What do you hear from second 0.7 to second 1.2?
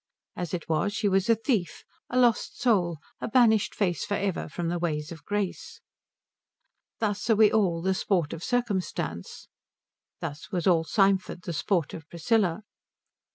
she